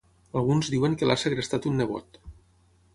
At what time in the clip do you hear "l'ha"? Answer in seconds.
1.11-1.19